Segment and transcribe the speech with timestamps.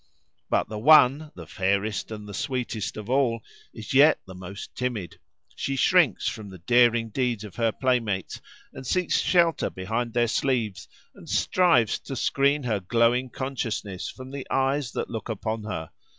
[0.49, 5.19] But the one, the fairest and the sweetest of all, is yet the most timid;
[5.55, 8.41] she shrinks from the daring deeds of her play mates,
[8.73, 14.47] and seeks shelter behind their sleeves, and strives to screen her glowing consciousness from the
[14.49, 15.91] eyes that look upon her.